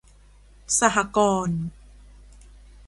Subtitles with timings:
[0.79, 1.61] สหกรณ์